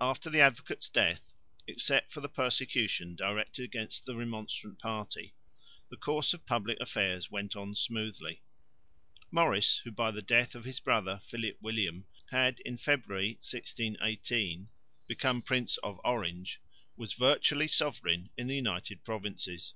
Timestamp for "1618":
13.34-14.68